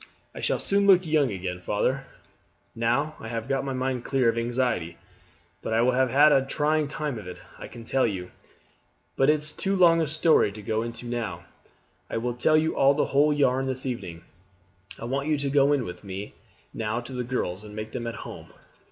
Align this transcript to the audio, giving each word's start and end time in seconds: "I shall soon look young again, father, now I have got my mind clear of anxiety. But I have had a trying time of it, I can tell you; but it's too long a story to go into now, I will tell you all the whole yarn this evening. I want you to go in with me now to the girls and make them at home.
"I 0.33 0.39
shall 0.39 0.57
soon 0.57 0.87
look 0.87 1.05
young 1.05 1.29
again, 1.29 1.61
father, 1.61 2.07
now 2.73 3.15
I 3.19 3.27
have 3.27 3.47
got 3.47 3.63
my 3.63 3.73
mind 3.73 4.03
clear 4.03 4.29
of 4.29 4.35
anxiety. 4.39 4.97
But 5.61 5.73
I 5.73 5.95
have 5.95 6.09
had 6.09 6.31
a 6.31 6.43
trying 6.43 6.87
time 6.87 7.19
of 7.19 7.27
it, 7.27 7.39
I 7.59 7.67
can 7.67 7.83
tell 7.83 8.07
you; 8.07 8.31
but 9.15 9.29
it's 9.29 9.51
too 9.51 9.75
long 9.75 10.01
a 10.01 10.07
story 10.07 10.51
to 10.53 10.63
go 10.63 10.81
into 10.81 11.05
now, 11.05 11.45
I 12.09 12.17
will 12.17 12.33
tell 12.33 12.57
you 12.57 12.75
all 12.75 12.95
the 12.95 13.05
whole 13.13 13.31
yarn 13.31 13.67
this 13.67 13.85
evening. 13.85 14.23
I 14.97 15.05
want 15.05 15.27
you 15.27 15.37
to 15.37 15.51
go 15.51 15.71
in 15.71 15.83
with 15.85 16.03
me 16.03 16.33
now 16.73 16.99
to 17.01 17.13
the 17.13 17.23
girls 17.23 17.63
and 17.63 17.75
make 17.75 17.91
them 17.91 18.07
at 18.07 18.15
home. 18.25 18.51